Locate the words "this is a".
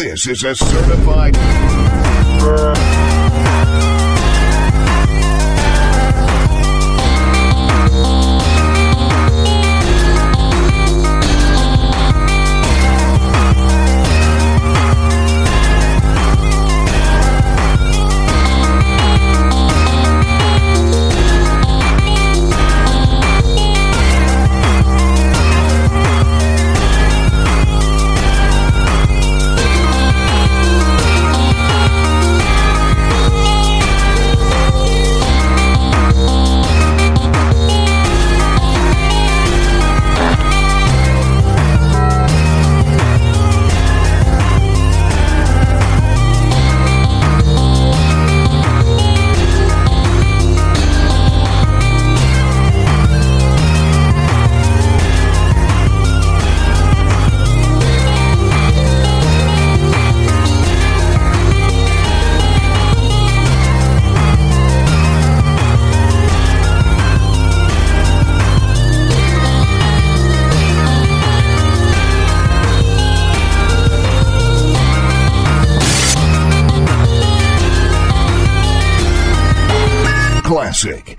0.00-0.54